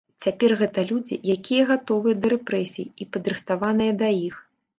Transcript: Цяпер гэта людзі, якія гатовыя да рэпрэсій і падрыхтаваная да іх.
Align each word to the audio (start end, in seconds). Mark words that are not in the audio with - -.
Цяпер 0.25 0.53
гэта 0.61 0.85
людзі, 0.91 1.19
якія 1.33 1.67
гатовыя 1.73 2.15
да 2.23 2.33
рэпрэсій 2.35 2.87
і 3.05 3.09
падрыхтаваная 3.19 3.93
да 4.03 4.13
іх. 4.27 4.35